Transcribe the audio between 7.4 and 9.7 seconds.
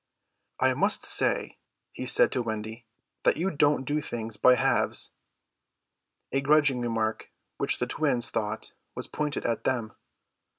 which the twins thought was pointed at